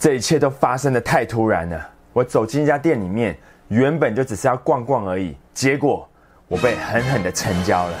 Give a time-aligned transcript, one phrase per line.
[0.00, 1.90] 这一切都发生的太突然了。
[2.14, 3.36] 我走进一家店里面，
[3.68, 6.08] 原本就只是要逛逛而已，结果
[6.48, 7.94] 我被狠狠的成交了。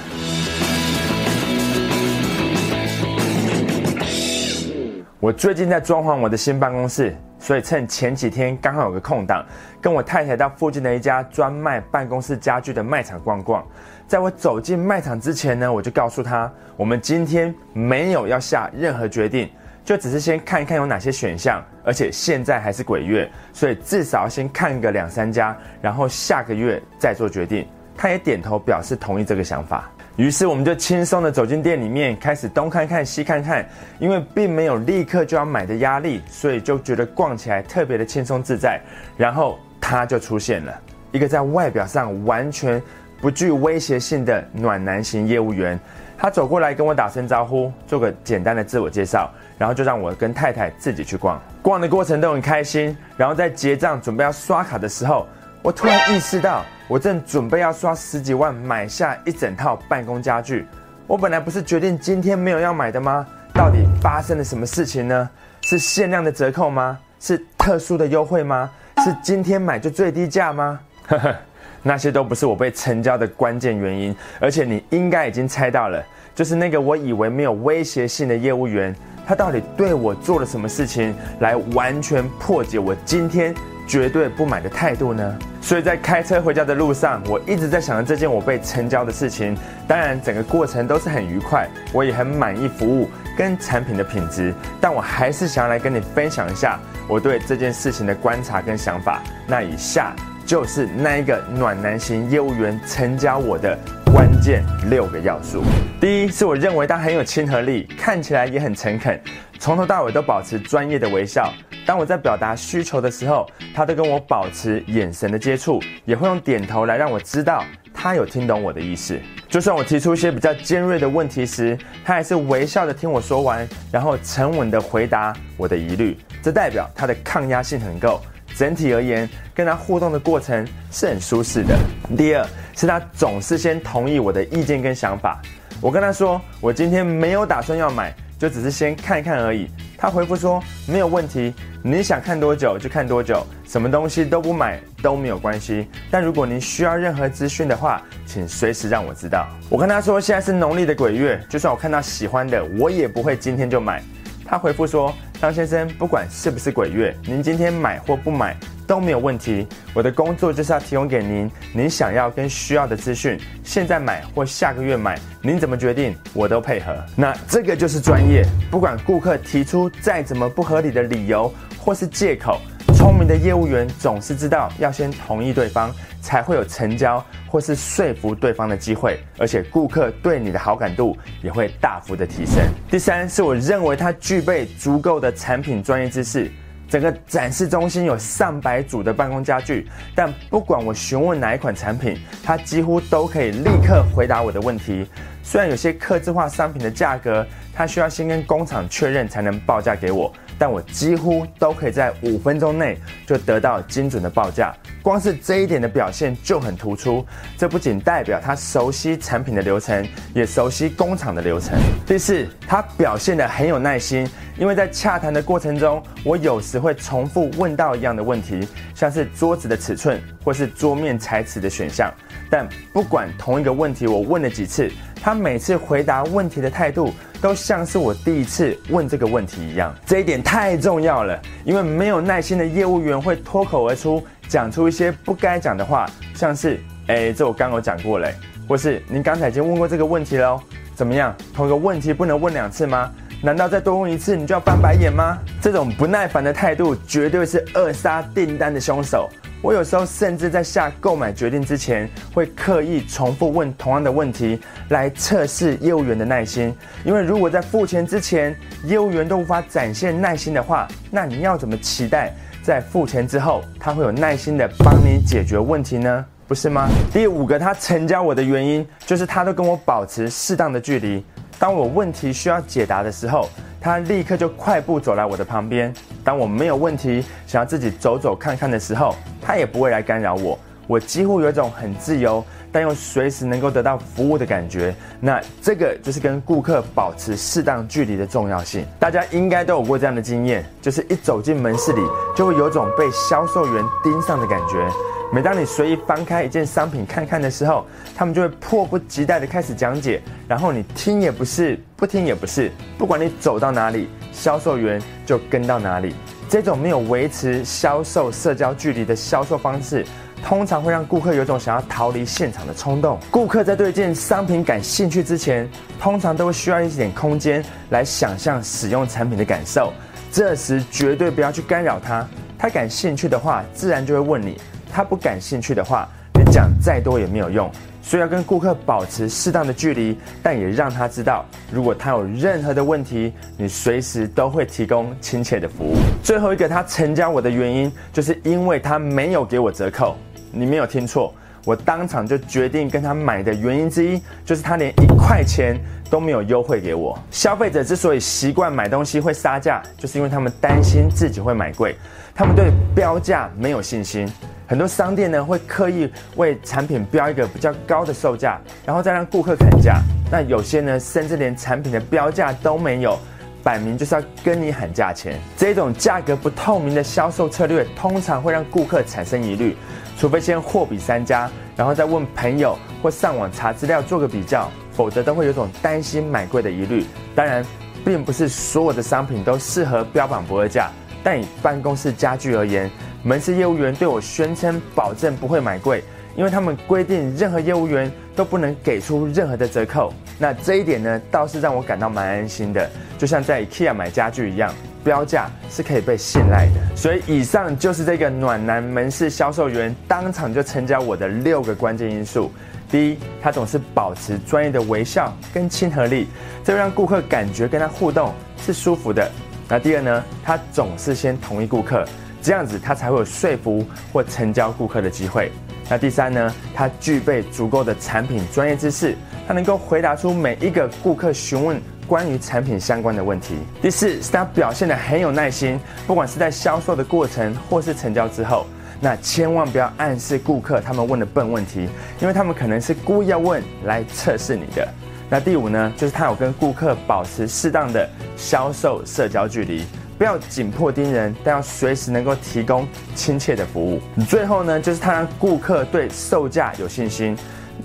[5.20, 9.44] 我最近在装潢我的新办公室，所以趁前几天刚好有个空档，
[9.78, 13.62] 跟我太太到附近的一家专卖办公室家具的卖场逛逛。
[14.08, 19.50] 在我走进卖场之前呢，我就告诉她，我们今天没有要下任何决定，
[19.84, 27.66] 就只是先看一看有哪些选项，而且现在还是鬼月，所以至少要先看个两三家，然后下个月再做决定。
[27.96, 29.90] 他也点头表示同意这个想法。
[30.16, 33.66] 于是我们就轻松的走进店里面，开始东看看西看看，
[33.98, 38.80] 因为并没有立刻就要买的压力，所以就觉得逛起来特别的轻松自在。
[39.16, 40.80] 然后他就出现了，
[41.12, 42.82] 一个在外表上完全
[43.20, 45.78] 不具威胁性的暖男型业务员。
[46.22, 51.40] 他走过来跟我打声招呼，做个简单的自我介绍，然后就让我跟太太自己去逛。
[51.62, 55.26] 逛的过程都很开心，然后在结账准备要刷卡的时候，
[55.62, 56.62] 我突然意识到。
[56.88, 60.66] 我正准备要刷十几万买下一整套办公家具，
[61.06, 63.24] 我本来不是决定今天没有要买的吗？
[63.54, 65.30] 到底发生了什么事情呢？
[65.62, 66.98] 是限量的折扣吗？
[67.20, 68.68] 是特殊的优惠吗？
[69.04, 70.80] 是今天买就最低价吗？
[71.06, 71.34] 呵呵，
[71.82, 76.02] 那些都不是我被成交的关键原因，而且你应该已经猜到了，
[76.34, 78.94] 就是那个我以为没有威胁性的业务员，
[79.26, 83.54] 他到底对我做了什么事情，来完全破解我今天。
[83.88, 85.36] 绝对不买的态度呢？
[85.60, 89.58] 所以在开车回家的路上，我一直在想着这件我被成交的事情。
[89.88, 94.54] 当然，整个过程都是很愉快，我也很满意服务跟产品的品质。
[94.80, 99.20] 但我还是想要来跟你分享一下我对这件事情的观察跟想法。
[99.44, 100.14] 那以下
[100.50, 105.62] 就是那一个暖男型业务员成交我的关键六个要素。
[106.00, 109.20] 第一，是我认为他很有亲和力，看起来也很诚恳，
[109.60, 111.52] 从头到尾都保持专业的微笑。
[111.86, 117.62] 当我在表达需求的时候，他都跟我保持眼神的接触，也会用点头来让我知道
[117.94, 119.16] 他有听懂我的意思。
[119.48, 126.18] 就算我提出一些比较尖锐的问题时，他还是微笑的听我说完，然后沉稳的回答我的疑虑。
[126.42, 128.20] 这代表他的抗压性很够。
[128.60, 131.74] 整体而言，跟他互动的过程是很舒适的。
[132.14, 135.40] 第二，是他总是先同意我的意见跟想法。
[135.80, 139.66] 我跟他说，我今天没有打算要买，就只是先看一看而已。
[139.96, 145.88] 他回复说没有问题，你想看多久就看多久，什么东西都不买都没有关系。
[146.10, 149.48] 但如果您需要任何资讯的话，请随时让我知道。
[149.70, 154.02] 我跟他说现在是农历的鬼月，就算我看到喜欢的，我也不会今天就买。
[154.50, 158.56] 他回复说张先生，不管是不是鬼月，您今天买或不买。
[158.84, 159.68] 都没有问题。
[159.94, 163.38] 我的工作就是要提供给您您想要跟需要的资讯。
[163.62, 166.92] 现在买或下个月买，您怎么决定，我都配合。
[167.14, 168.44] 那这个就是专业。
[168.68, 172.60] 不管顾客提出再怎么不合理的理由或是借口，
[173.00, 175.90] 聪明的业务员总是知道要先同意对方，
[176.20, 179.18] 才会有成交或是说服对方的机会。
[179.38, 182.62] 而且顾客对你的好感度也会大幅的提升。
[182.90, 186.52] 第三是我认为他具备足够的产品专业知识。
[186.90, 195.06] 整个展示中心有上百组的办公家具，但不管我询问哪一款产品，他几乎都可以立刻回答我的问题。
[195.42, 200.30] 虽然有些客制化商品的价格，他需要先跟工厂确认才能报价给我，
[200.60, 204.74] 但我几乎都可以在五分钟内就得到精准的报价。
[205.00, 207.24] 光是这一点的表现就很突出，
[207.56, 211.78] 这不仅代表他熟悉产品的流程，也熟悉工厂的流程。
[212.06, 214.28] 第四，他表现得很有耐心，
[214.58, 218.60] 因为在洽谈的过程中，我有时会重复问到一样的问题，
[218.94, 222.12] 像是桌子的尺寸或是桌面材质的选项，
[222.50, 229.94] 但不管同一个问题我问了几次，他每次回答问题的态度都像是我第一次问这个问题一样。
[230.06, 234.22] 这一点太重要了，因为没有耐心的业务员会脱口而出。
[234.48, 238.34] 讲出一些不该讲的话，像是“哎，这我刚有讲过嘞”，
[238.66, 240.60] 或是“您刚才已经问过这个问题喽，
[240.96, 241.32] 怎么样？
[241.54, 243.12] 同一个问题不能问两次吗？
[243.40, 249.30] 难道再多问一次你就要翻白眼吗？”这种不耐烦的态度绝对是扼杀订单的凶手。
[249.62, 254.58] 我有时候甚至在下购买决定之前，会刻意重复问同样的问题，
[254.88, 256.74] 来测试业务员的耐心。
[257.04, 262.32] 因为如果在付钱之前，业务员都无法展现耐心的话，那你要怎么期待？
[262.62, 266.88] 在付钱之后，他会有耐心的帮你解决问题呢，不是吗？
[267.12, 271.22] 第五个，他成交我的原因就是他都跟我保持适当的距离。
[271.58, 273.46] 当我问题需要解答的时候，
[273.80, 275.90] 他立刻就快步走来我的旁边；
[276.22, 280.58] 当我没有问题，想要自己走走看看的时候，他也不会来干扰我。
[280.86, 284.94] 我几乎有一种很自由，但又随时能够得到服务的感觉。
[285.20, 288.84] 那这个就是跟顾客保持适当距离的重要性。
[288.98, 292.00] 大家应该都有过这样的经验，就是一走进门市里，
[292.36, 294.88] 就会有种被销售员盯上的感觉。
[295.32, 297.86] 每当你随意翻开一件商品看看的时候，
[298.16, 302.68] 他们就会迫不及待地开始讲解，然后你听也不是，不听也不是，
[302.98, 306.16] 不管你走到哪里，销售员就跟到哪里。
[306.50, 310.04] 这种没有维持销售社交距离的销售方式，
[310.44, 313.16] 通常会让顾客有种想要逃离现场的冲动。
[313.30, 315.70] 顾客在对一件商品感兴趣之前，
[316.00, 319.92] 通常都会需要一点空间来想象使用产品的感受。
[320.32, 324.60] 这时绝对不要去干扰他，他感兴趣的话，自然就会问你。
[324.92, 326.08] 他不感兴趣的话，
[326.50, 327.70] 讲再多也没有用。
[328.02, 335.96] 所以要跟顾客保持适当的距离，但也让他知道，如果他有任何的问题，你随时都会提供亲切的服务。
[336.22, 340.16] 最后一个，他成交我的原因，就是因为他没有给我折扣。
[340.50, 341.32] 你没有听错，
[341.64, 345.78] 我当场就决定跟他买的原因之一，就是他连一块钱
[346.10, 347.16] 都没有优惠给我。
[347.30, 351.94] 消费者之所以习惯买东西会杀价，就是因为他们担心自己会买贵，
[352.34, 354.26] 他们对标价没有信心。
[354.70, 360.00] 很多商店呢会刻意为产品标一个比较高的售价，然后再让顾客砍价。
[360.30, 363.18] 那有些呢甚至连产品的标价都没有，
[363.64, 365.40] 摆明就是要跟你喊价钱。
[365.56, 369.76] 这种价格不透明的销售策略，通常会让顾客产生疑虑，
[370.16, 377.04] 除非先货比三家，然后再问朋友或上网查资料做个比较，否则都会有种担心买贵的疑虑。
[377.34, 377.66] 当然，
[378.04, 380.90] 并不是所有的商品都适合标榜不二价，
[381.24, 382.88] 但以办公室家具而言。
[383.22, 386.02] 门市业务员对我宣称保证不会买贵，
[386.34, 390.12] 因为他们规定任何业务员都不能给出任何的折扣。
[390.38, 392.88] 那这一点呢，倒是让我感到蛮安心的。
[393.18, 394.72] 就像在 IKEA 买家具一样，
[395.04, 396.96] 标价是可以被信赖的。
[396.96, 402.50] 所以以上就是这个暖男门市销售员当场就成交我的六个关键因素。
[402.90, 406.26] 第一，他总是保持专业的微笑跟亲和力，
[406.64, 409.30] 这让顾客感觉跟他互动是舒服的。
[409.68, 412.02] 那第二呢，他总是先同意顾客。
[412.42, 415.50] 这样子，他才会有说服或成交顾客的机会。
[415.88, 416.54] 那第三呢？
[416.74, 419.16] 他具备足够的产品专业知识，
[419.46, 423.56] 他能够回答出每一个顾客询问关于产品相关的问题。
[423.82, 428.66] 第四是他表现的很有耐心，不管是在销售的过程或是成交之后，
[429.00, 431.88] 那千万不要暗示顾客他们问的笨问题，
[432.20, 434.88] 因为他们可能是故意要问来测试你的。
[435.28, 435.92] 那第五呢？
[435.96, 439.84] 就是他有跟顾客保持适当的销售社交距离。
[440.20, 443.98] 不要紧迫盯人，但要随时能够提供亲切的服务。
[444.28, 447.34] 最后呢，就是他让顾客对售价有信心，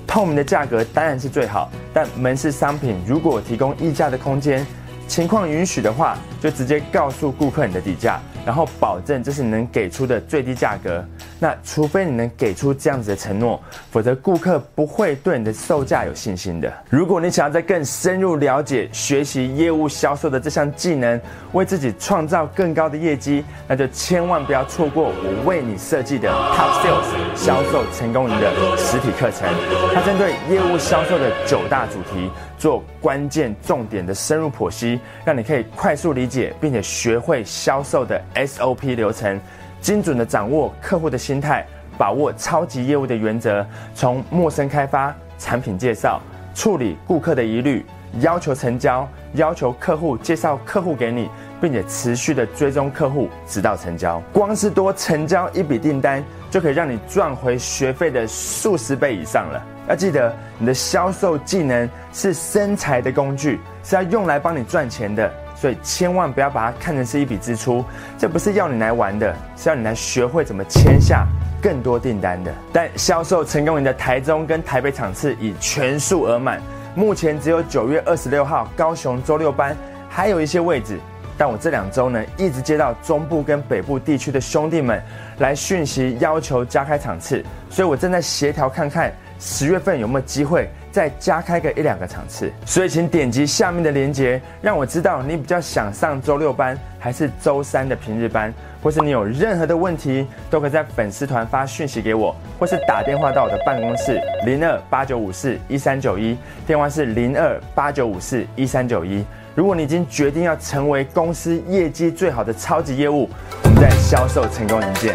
[0.06, 1.72] 透明的价格当然是最好。
[1.94, 4.68] 但门市商品如果提供溢价的空间，
[5.08, 8.20] 情况允许的话，就直接告诉顾客你的底价。
[8.46, 11.06] 然后保证这是你能给出的最低价格。
[11.40, 13.62] 那除非你能给出这样子的承诺，
[13.92, 16.72] 否则顾客不会对你的售价有信心的。
[16.90, 21.20] 如果你想要再更深入了解、学习业务销售的这项技能，
[21.52, 29.48] 为自己创造更高的业绩，那就千万不要错过我为你设计的 Top Sales 销售成功营的实体课程。
[29.94, 32.30] 它针对业务销售的九大主题。
[32.58, 39.40] 做关键重点的深入剖析，让你可以快速理解，并且学会销售的 SOP 流程，
[39.86, 41.64] 精准的掌握客户的心态，
[41.96, 46.20] 把握超级业务的原则，从陌生开发、产品介绍、
[46.56, 47.86] 处理顾客的疑虑、
[48.20, 51.30] 要求成交、要求客户介绍客户给你，
[51.62, 54.20] 并且持续的追踪客户直到成交。
[54.34, 59.64] 光是多成交一笔订单，就可以让你赚回学费的数十倍以上了。
[59.88, 67.84] 要记得，你的销售技能是生财的工具，是要用来帮你赚钱的，所以千万不要把它看成是一笔支出。
[68.18, 71.26] 这不是要你来玩的，是要你来学会怎么签下
[71.62, 72.54] 更多订单的。
[72.74, 76.62] 但销售成功营的台中跟台北场次已全数额满，
[76.94, 79.76] 目前只有九月二十六号高雄周六班
[80.10, 81.00] 还有一些位置。
[81.38, 85.02] 但我这两周呢，一直接到中部跟北部地区的兄弟们
[85.40, 89.12] 来讯息，要求加开场次，所以我正在协调看看。
[89.38, 92.50] 十月份有没有机会再加开个一两个场次？
[92.66, 109.22] 所以请点击下面的链接，让我知道你比较想上周六班还是周三的平日班，或是你有任何的问题，都可以在粉丝团发讯息给我，或是打电话到我的办公室零二八九五四一三九一，电话是零二八九五四一三九一。
[109.54, 113.30] 如果你已经决定要成为公司业绩最好的超级业务，
[113.66, 115.14] 我们在销售成功营见。